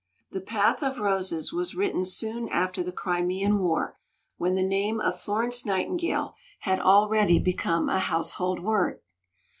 [0.31, 3.99] "The Path of Roses" was written soon after the Crimean War,
[4.37, 9.01] when the name of Florence Nightingale had already become a household word.